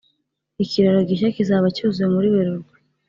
[0.63, 2.75] ikiraro gishya kizaba cyuzuye muri werurwe.